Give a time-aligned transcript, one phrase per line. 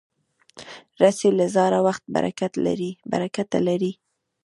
[1.01, 2.03] رسۍ له زاړه وخت
[3.11, 3.91] برکته لري.